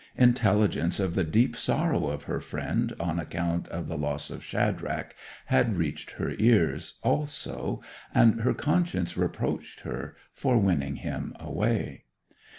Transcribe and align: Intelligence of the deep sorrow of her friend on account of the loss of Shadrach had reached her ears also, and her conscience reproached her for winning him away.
Intelligence 0.17 0.99
of 0.99 1.13
the 1.13 1.23
deep 1.23 1.55
sorrow 1.55 2.07
of 2.07 2.23
her 2.23 2.39
friend 2.39 2.91
on 2.99 3.19
account 3.19 3.67
of 3.67 3.87
the 3.87 3.99
loss 3.99 4.31
of 4.31 4.43
Shadrach 4.43 5.15
had 5.45 5.77
reached 5.77 6.13
her 6.13 6.33
ears 6.39 6.95
also, 7.03 7.83
and 8.11 8.41
her 8.41 8.55
conscience 8.55 9.15
reproached 9.15 9.81
her 9.81 10.15
for 10.33 10.57
winning 10.57 10.95
him 10.95 11.35
away. 11.39 12.05